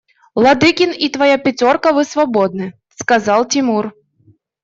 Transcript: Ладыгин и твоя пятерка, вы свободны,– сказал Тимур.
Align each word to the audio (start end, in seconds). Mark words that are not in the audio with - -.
Ладыгин 0.43 0.91
и 1.07 1.09
твоя 1.17 1.37
пятерка, 1.43 1.91
вы 1.97 2.05
свободны,– 2.13 2.71
сказал 3.01 3.45
Тимур. 3.47 3.93